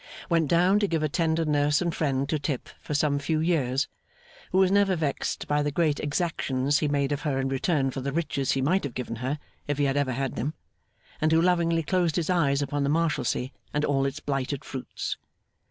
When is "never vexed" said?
4.71-5.47